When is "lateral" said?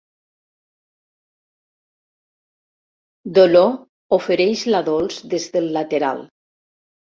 5.79-6.27